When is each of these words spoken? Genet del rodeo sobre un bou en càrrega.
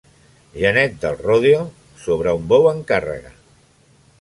Genet 0.53 0.95
del 1.03 1.19
rodeo 1.27 1.61
sobre 2.07 2.33
un 2.39 2.49
bou 2.55 2.69
en 2.73 2.81
càrrega. 2.93 3.35